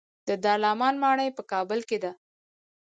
د 0.27 0.29
دارالامان 0.43 0.95
ماڼۍ 1.03 1.29
په 1.37 1.43
کابل 1.51 1.79
کې 1.89 1.97
ده 2.03 2.11